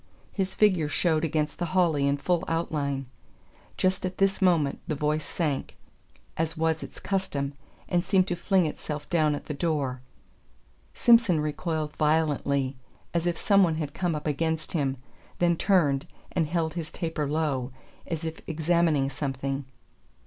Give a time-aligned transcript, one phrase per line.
[0.31, 3.05] His figure showed against the holly in full outline.
[3.77, 5.77] Just at this moment the voice sank,
[6.37, 7.53] as was its custom,
[7.87, 10.01] and seemed to fling itself down at the door.
[10.95, 12.77] Simson recoiled violently,
[13.13, 14.97] as if some one had come up against him,
[15.37, 17.71] then turned, and held his taper low,
[18.07, 19.65] as if examining something.